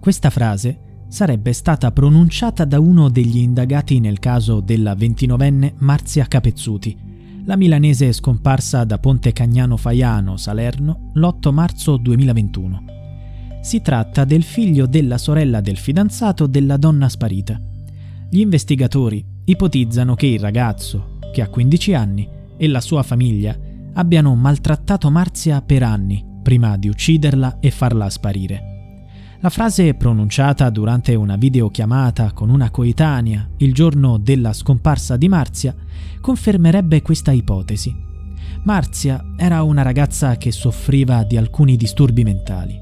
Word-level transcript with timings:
Questa 0.00 0.30
frase 0.30 1.04
sarebbe 1.08 1.52
stata 1.52 1.92
pronunciata 1.92 2.64
da 2.64 2.80
uno 2.80 3.10
degli 3.10 3.36
indagati 3.36 4.00
nel 4.00 4.18
caso 4.18 4.60
della 4.60 4.94
29enne 4.94 5.74
Marzia 5.78 6.24
Capezzuti, 6.24 6.96
la 7.44 7.54
milanese 7.56 8.10
scomparsa 8.12 8.84
da 8.84 8.98
Ponte 8.98 9.32
Cagnano 9.32 9.76
Faiano, 9.76 10.38
Salerno, 10.38 11.10
l'8 11.12 11.52
marzo 11.52 11.98
2021. 11.98 12.84
Si 13.60 13.82
tratta 13.82 14.24
del 14.24 14.42
figlio 14.42 14.86
della 14.86 15.18
sorella 15.18 15.60
del 15.60 15.76
fidanzato 15.76 16.46
della 16.46 16.78
donna 16.78 17.10
sparita. 17.10 17.60
Gli 18.30 18.40
investigatori 18.40 19.22
ipotizzano 19.44 20.14
che 20.14 20.28
il 20.28 20.40
ragazzo, 20.40 21.18
che 21.30 21.42
ha 21.42 21.48
15 21.48 21.92
anni, 21.92 22.26
e 22.56 22.68
la 22.68 22.80
sua 22.80 23.02
famiglia 23.02 23.54
abbiano 23.92 24.34
maltrattato 24.34 25.10
Marzia 25.10 25.60
per 25.60 25.82
anni 25.82 26.24
prima 26.42 26.78
di 26.78 26.88
ucciderla 26.88 27.58
e 27.60 27.70
farla 27.70 28.08
sparire. 28.08 28.69
La 29.42 29.48
frase 29.48 29.94
pronunciata 29.94 30.68
durante 30.68 31.14
una 31.14 31.36
videochiamata 31.36 32.32
con 32.32 32.50
una 32.50 32.68
coetanea 32.68 33.48
il 33.58 33.72
giorno 33.72 34.18
della 34.18 34.52
scomparsa 34.52 35.16
di 35.16 35.30
Marzia 35.30 35.74
confermerebbe 36.20 37.00
questa 37.00 37.30
ipotesi. 37.30 37.96
Marzia 38.64 39.32
era 39.38 39.62
una 39.62 39.80
ragazza 39.80 40.36
che 40.36 40.52
soffriva 40.52 41.22
di 41.22 41.38
alcuni 41.38 41.78
disturbi 41.78 42.22
mentali. 42.22 42.78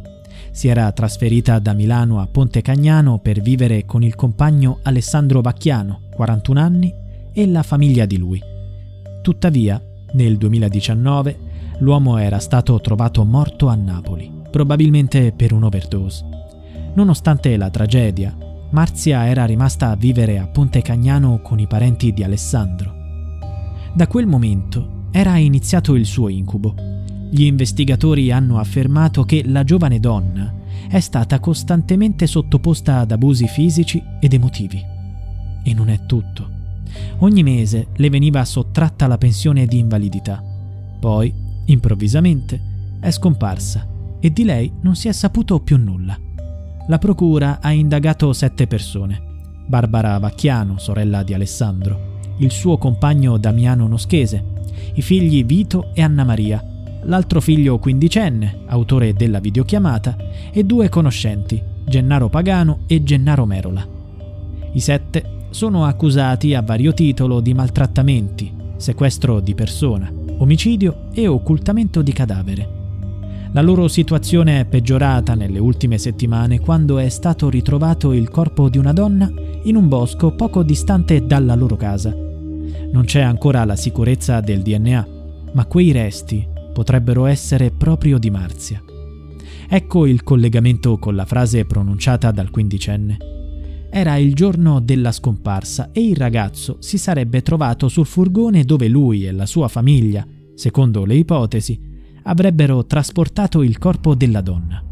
Si 0.50 0.66
era 0.66 0.90
trasferita 0.90 1.60
da 1.60 1.74
Milano 1.74 2.18
a 2.18 2.26
Ponte 2.26 2.60
Cagnano 2.60 3.20
per 3.20 3.40
vivere 3.40 3.84
con 3.84 4.02
il 4.02 4.16
compagno 4.16 4.80
Alessandro 4.82 5.40
Bacchiano, 5.40 6.08
41 6.12 6.58
anni, 6.58 6.92
e 7.32 7.46
la 7.46 7.62
famiglia 7.62 8.04
di 8.04 8.16
lui. 8.16 8.42
Tuttavia, 9.22 9.80
nel 10.14 10.36
2019, 10.36 11.38
l'uomo 11.78 12.16
era 12.16 12.40
stato 12.40 12.80
trovato 12.80 13.22
morto 13.22 13.68
a 13.68 13.76
Napoli, 13.76 14.28
probabilmente 14.50 15.30
per 15.30 15.52
un'overdose. 15.52 16.38
Nonostante 16.98 17.56
la 17.56 17.70
tragedia, 17.70 18.36
Marzia 18.70 19.28
era 19.28 19.44
rimasta 19.44 19.90
a 19.90 19.94
vivere 19.94 20.40
a 20.40 20.48
Ponte 20.48 20.82
Cagnano 20.82 21.40
con 21.42 21.60
i 21.60 21.68
parenti 21.68 22.12
di 22.12 22.24
Alessandro. 22.24 22.92
Da 23.94 24.08
quel 24.08 24.26
momento 24.26 25.04
era 25.12 25.36
iniziato 25.36 25.94
il 25.94 26.04
suo 26.04 26.28
incubo. 26.28 26.74
Gli 27.30 27.44
investigatori 27.44 28.32
hanno 28.32 28.58
affermato 28.58 29.22
che 29.22 29.44
la 29.46 29.62
giovane 29.62 30.00
donna 30.00 30.52
è 30.88 30.98
stata 30.98 31.38
costantemente 31.38 32.26
sottoposta 32.26 32.98
ad 32.98 33.12
abusi 33.12 33.46
fisici 33.46 34.02
ed 34.18 34.32
emotivi. 34.32 34.84
E 35.62 35.74
non 35.74 35.90
è 35.90 36.04
tutto. 36.04 36.50
Ogni 37.18 37.44
mese 37.44 37.90
le 37.94 38.10
veniva 38.10 38.44
sottratta 38.44 39.06
la 39.06 39.18
pensione 39.18 39.66
di 39.66 39.78
invalidità. 39.78 40.42
Poi, 40.98 41.32
improvvisamente, 41.66 42.60
è 42.98 43.12
scomparsa 43.12 43.86
e 44.18 44.32
di 44.32 44.42
lei 44.42 44.72
non 44.80 44.96
si 44.96 45.06
è 45.06 45.12
saputo 45.12 45.60
più 45.60 45.78
nulla 45.78 46.26
la 46.88 46.98
procura 46.98 47.58
ha 47.60 47.70
indagato 47.70 48.32
sette 48.32 48.66
persone. 48.66 49.20
Barbara 49.66 50.18
Vacchiano, 50.18 50.78
sorella 50.78 51.22
di 51.22 51.34
Alessandro, 51.34 52.16
il 52.38 52.50
suo 52.50 52.78
compagno 52.78 53.36
Damiano 53.36 53.86
Noschese, 53.86 54.42
i 54.94 55.02
figli 55.02 55.44
Vito 55.44 55.90
e 55.92 56.00
Anna 56.00 56.24
Maria, 56.24 56.64
l'altro 57.02 57.40
figlio 57.42 57.78
quindicenne, 57.78 58.60
autore 58.66 59.12
della 59.12 59.38
videochiamata, 59.38 60.16
e 60.50 60.64
due 60.64 60.88
conoscenti, 60.88 61.62
Gennaro 61.84 62.28
Pagano 62.30 62.80
e 62.86 63.02
Gennaro 63.02 63.44
Merola. 63.44 63.86
I 64.72 64.80
sette 64.80 65.36
sono 65.50 65.84
accusati 65.84 66.54
a 66.54 66.62
vario 66.62 66.94
titolo 66.94 67.40
di 67.40 67.52
maltrattamenti, 67.52 68.52
sequestro 68.76 69.40
di 69.40 69.54
persona, 69.54 70.10
omicidio 70.38 71.08
e 71.12 71.26
occultamento 71.26 72.00
di 72.00 72.12
cadavere. 72.12 72.77
La 73.52 73.62
loro 73.62 73.88
situazione 73.88 74.60
è 74.60 74.64
peggiorata 74.66 75.34
nelle 75.34 75.58
ultime 75.58 75.96
settimane 75.96 76.60
quando 76.60 76.98
è 76.98 77.08
stato 77.08 77.48
ritrovato 77.48 78.12
il 78.12 78.28
corpo 78.28 78.68
di 78.68 78.76
una 78.76 78.92
donna 78.92 79.30
in 79.62 79.74
un 79.74 79.88
bosco 79.88 80.34
poco 80.34 80.62
distante 80.62 81.24
dalla 81.24 81.54
loro 81.54 81.74
casa. 81.74 82.14
Non 82.92 83.04
c'è 83.04 83.22
ancora 83.22 83.64
la 83.64 83.74
sicurezza 83.74 84.40
del 84.40 84.60
DNA, 84.60 85.08
ma 85.52 85.64
quei 85.64 85.92
resti 85.92 86.46
potrebbero 86.74 87.24
essere 87.24 87.70
proprio 87.70 88.18
di 88.18 88.30
Marzia. 88.30 88.82
Ecco 89.66 90.06
il 90.06 90.22
collegamento 90.22 90.98
con 90.98 91.14
la 91.14 91.24
frase 91.24 91.64
pronunciata 91.64 92.30
dal 92.30 92.50
quindicenne. 92.50 93.16
Era 93.90 94.16
il 94.16 94.34
giorno 94.34 94.80
della 94.80 95.10
scomparsa 95.10 95.90
e 95.92 96.06
il 96.06 96.16
ragazzo 96.16 96.76
si 96.80 96.98
sarebbe 96.98 97.40
trovato 97.40 97.88
sul 97.88 98.04
furgone 98.04 98.64
dove 98.64 98.88
lui 98.88 99.26
e 99.26 99.32
la 99.32 99.46
sua 99.46 99.68
famiglia, 99.68 100.26
secondo 100.54 101.06
le 101.06 101.14
ipotesi, 101.14 101.96
avrebbero 102.22 102.84
trasportato 102.84 103.62
il 103.62 103.78
corpo 103.78 104.14
della 104.14 104.40
donna. 104.40 104.82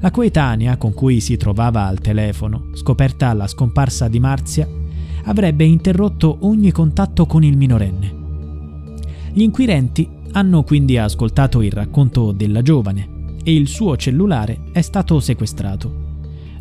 La 0.00 0.10
coetanea 0.10 0.76
con 0.76 0.92
cui 0.92 1.20
si 1.20 1.36
trovava 1.36 1.86
al 1.86 2.00
telefono, 2.00 2.70
scoperta 2.74 3.32
la 3.32 3.46
scomparsa 3.46 4.08
di 4.08 4.20
Marzia, 4.20 4.68
avrebbe 5.24 5.64
interrotto 5.64 6.38
ogni 6.40 6.70
contatto 6.70 7.26
con 7.26 7.42
il 7.42 7.56
minorenne. 7.56 8.14
Gli 9.32 9.42
inquirenti 9.42 10.08
hanno 10.32 10.62
quindi 10.64 10.98
ascoltato 10.98 11.62
il 11.62 11.72
racconto 11.72 12.32
della 12.32 12.62
giovane 12.62 13.34
e 13.42 13.54
il 13.54 13.68
suo 13.68 13.96
cellulare 13.96 14.64
è 14.72 14.82
stato 14.82 15.18
sequestrato. 15.20 16.04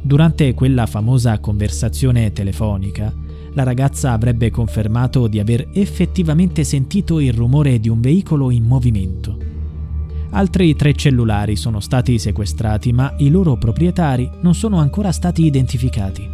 Durante 0.01 0.53
quella 0.53 0.85
famosa 0.85 1.39
conversazione 1.39 2.31
telefonica, 2.31 3.13
la 3.53 3.63
ragazza 3.63 4.11
avrebbe 4.11 4.49
confermato 4.49 5.27
di 5.27 5.39
aver 5.39 5.69
effettivamente 5.73 6.63
sentito 6.63 7.19
il 7.19 7.33
rumore 7.33 7.79
di 7.79 7.89
un 7.89 8.01
veicolo 8.01 8.51
in 8.51 8.63
movimento. 8.63 9.37
Altri 10.35 10.75
tre 10.75 10.93
cellulari 10.93 11.55
sono 11.55 11.79
stati 11.79 12.19
sequestrati, 12.19 12.91
ma 12.91 13.13
i 13.19 13.29
loro 13.29 13.55
proprietari 13.55 14.29
non 14.41 14.53
sono 14.53 14.79
ancora 14.79 15.13
stati 15.13 15.45
identificati. 15.45 16.29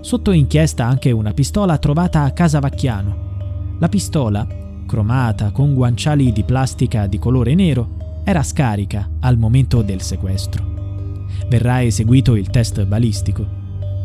Sotto 0.00 0.32
inchiesta 0.32 0.84
anche 0.84 1.10
una 1.10 1.32
pistola 1.32 1.78
trovata 1.78 2.24
a 2.24 2.32
casa 2.32 2.58
Vacchiano. 2.58 3.76
La 3.78 3.88
pistola, 3.88 4.46
cromata 4.84 5.50
con 5.50 5.72
guanciali 5.72 6.30
di 6.30 6.42
plastica 6.42 7.06
di 7.06 7.18
colore 7.18 7.54
nero, 7.54 8.22
era 8.22 8.42
scarica 8.42 9.08
al 9.20 9.38
momento 9.38 9.80
del 9.80 10.02
sequestro. 10.02 11.24
Verrà 11.48 11.82
eseguito 11.82 12.36
il 12.36 12.50
test 12.50 12.84
balistico. 12.84 13.46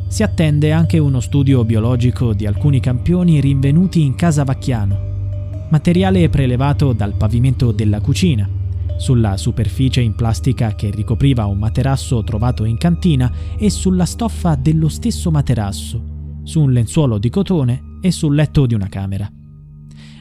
Si 0.08 0.24
attende 0.24 0.72
anche 0.72 1.00
uno 1.00 1.20
studio 1.20 1.66
biologico 1.66 2.32
di 2.32 2.46
alcuni 2.46 2.80
campioni 2.80 3.42
rinvenuti 3.42 4.04
in 4.04 4.16
casa 4.16 4.46
Vacchiano, 4.46 5.68
materiale 5.68 6.30
prelevato 6.30 6.94
dal 6.94 7.14
pavimento 7.16 7.74
della 7.74 8.00
cucina, 8.00 8.55
sulla 8.98 9.38
superficie 9.38 10.02
in 10.02 10.16
plastica 10.16 10.76
che 10.76 10.90
ricopriva 10.90 11.46
un 11.46 11.58
materasso 11.58 12.24
trovato 12.24 12.64
in 12.64 12.78
cantina 12.78 13.32
e 13.58 13.70
sulla 13.70 14.06
stoffa 14.06 14.56
dello 14.56 14.90
stesso 14.90 15.32
materasso, 15.32 16.42
su 16.44 16.62
un 16.62 16.72
lenzuolo 16.72 17.18
di 17.18 17.30
cotone 17.30 17.98
e 18.02 18.12
sul 18.12 18.36
letto 18.36 18.66
di 18.66 18.74
una 18.74 18.88
camera. 18.88 19.30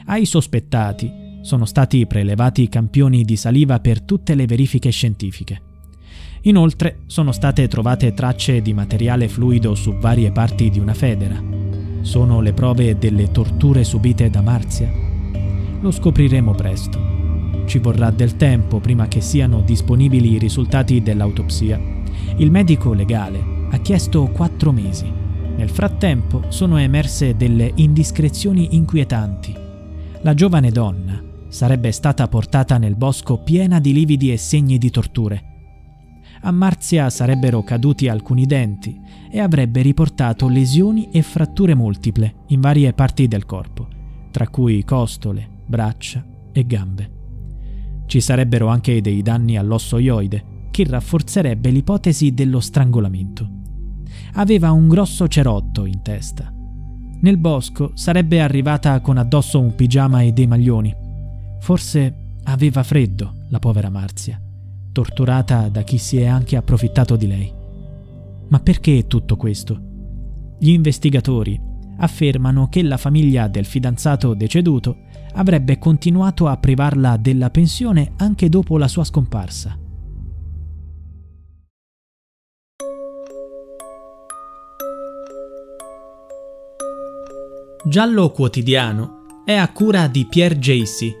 Ai 0.05 0.25
sospettati 0.25 1.39
sono 1.41 1.65
stati 1.65 2.05
prelevati 2.07 2.67
campioni 2.69 3.23
di 3.23 3.35
saliva 3.35 3.79
per 3.79 4.01
tutte 4.01 4.35
le 4.35 4.45
verifiche 4.45 4.89
scientifiche. 4.89 5.61
Inoltre 6.41 6.99
sono 7.07 7.31
state 7.31 7.67
trovate 7.67 8.13
tracce 8.13 8.61
di 8.61 8.73
materiale 8.73 9.27
fluido 9.27 9.73
su 9.73 9.93
varie 9.97 10.31
parti 10.31 10.69
di 10.69 10.79
una 10.79 10.93
federa. 10.93 11.41
Sono 12.01 12.39
le 12.41 12.53
prove 12.53 12.97
delle 12.97 13.31
torture 13.31 13.83
subite 13.83 14.29
da 14.29 14.41
Marzia? 14.41 14.91
Lo 15.81 15.89
scopriremo 15.89 16.53
presto. 16.53 17.24
Ci 17.65 17.79
vorrà 17.79 18.11
del 18.11 18.35
tempo 18.35 18.79
prima 18.79 19.07
che 19.07 19.21
siano 19.21 19.61
disponibili 19.61 20.33
i 20.33 20.37
risultati 20.37 21.01
dell'autopsia. 21.01 21.79
Il 22.37 22.51
medico 22.51 22.93
legale 22.93 23.67
ha 23.71 23.77
chiesto 23.79 24.27
quattro 24.27 24.71
mesi. 24.71 25.11
Nel 25.55 25.69
frattempo 25.69 26.43
sono 26.49 26.77
emerse 26.77 27.35
delle 27.35 27.71
indiscrezioni 27.75 28.75
inquietanti. 28.75 29.53
La 30.21 30.33
giovane 30.33 30.69
donna 30.69 31.21
sarebbe 31.47 31.91
stata 31.91 32.27
portata 32.27 32.77
nel 32.77 32.95
bosco 32.95 33.37
piena 33.37 33.79
di 33.79 33.93
lividi 33.93 34.31
e 34.31 34.37
segni 34.37 34.77
di 34.77 34.89
torture. 34.89 35.43
A 36.41 36.51
Marzia 36.51 37.09
sarebbero 37.09 37.63
caduti 37.63 38.07
alcuni 38.07 38.45
denti 38.45 38.99
e 39.31 39.39
avrebbe 39.39 39.81
riportato 39.81 40.47
lesioni 40.47 41.09
e 41.11 41.21
fratture 41.23 41.73
multiple 41.73 42.43
in 42.47 42.61
varie 42.61 42.93
parti 42.93 43.27
del 43.27 43.45
corpo, 43.45 43.87
tra 44.29 44.47
cui 44.49 44.83
costole, 44.83 45.47
braccia 45.65 46.23
e 46.51 46.65
gambe. 46.65 47.14
Ci 48.05 48.21
sarebbero 48.21 48.67
anche 48.67 49.01
dei 49.01 49.21
danni 49.21 49.57
all'osso 49.57 49.97
ioide, 49.97 50.53
che 50.71 50.85
rafforzerebbe 50.87 51.69
l'ipotesi 51.69 52.33
dello 52.33 52.59
strangolamento. 52.59 53.49
Aveva 54.33 54.71
un 54.71 54.87
grosso 54.87 55.27
cerotto 55.27 55.85
in 55.85 56.01
testa. 56.01 56.51
Nel 57.21 57.37
bosco 57.37 57.91
sarebbe 57.95 58.41
arrivata 58.41 58.99
con 58.99 59.17
addosso 59.17 59.59
un 59.59 59.73
pigiama 59.73 60.21
e 60.21 60.33
dei 60.33 60.47
maglioni. 60.47 60.93
Forse 61.59 62.37
aveva 62.43 62.83
freddo, 62.83 63.45
la 63.49 63.59
povera 63.59 63.89
Marzia, 63.89 64.39
torturata 64.91 65.69
da 65.69 65.83
chi 65.83 65.97
si 65.97 66.17
è 66.17 66.25
anche 66.25 66.57
approfittato 66.57 67.15
di 67.15 67.27
lei. 67.27 67.51
Ma 68.49 68.59
perché 68.59 69.07
tutto 69.07 69.37
questo? 69.37 69.81
Gli 70.59 70.69
investigatori 70.69 71.59
affermano 71.97 72.67
che 72.67 72.83
la 72.83 72.97
famiglia 72.97 73.47
del 73.47 73.65
fidanzato 73.65 74.33
deceduto 74.33 74.97
avrebbe 75.35 75.77
continuato 75.77 76.47
a 76.47 76.57
privarla 76.57 77.17
della 77.17 77.49
pensione 77.49 78.13
anche 78.17 78.49
dopo 78.49 78.77
la 78.77 78.87
sua 78.87 79.03
scomparsa. 79.03 79.79
Giallo 87.87 88.31
Quotidiano 88.31 89.43
è 89.45 89.53
a 89.53 89.71
cura 89.71 90.07
di 90.07 90.25
Pierre 90.25 90.57
Jacy. 90.57 91.13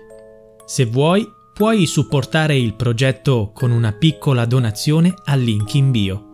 Se 0.65 0.85
vuoi, 0.85 1.23
puoi 1.53 1.85
supportare 1.85 2.57
il 2.57 2.73
progetto 2.73 3.51
con 3.53 3.69
una 3.69 3.91
piccola 3.91 4.45
donazione 4.45 5.13
al 5.25 5.41
link 5.41 5.75
in 5.75 5.91
bio. 5.91 6.24